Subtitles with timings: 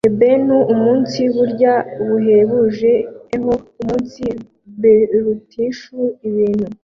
[0.09, 1.73] ebentu umunsi buryo
[2.05, 2.93] buhebuje
[3.35, 6.65] eho umunsiberutishe ibintu.